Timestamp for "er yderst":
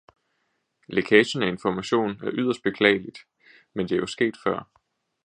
2.11-2.63